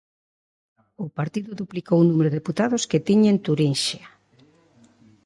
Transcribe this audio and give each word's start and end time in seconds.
O 1.05 1.07
partido 1.17 1.57
duplicou 1.61 1.97
o 2.01 2.07
número 2.09 2.29
de 2.29 2.37
deputados 2.39 2.83
que 2.89 3.03
tiña 3.07 3.29
en 3.33 3.39
Turinxia. 3.45 4.05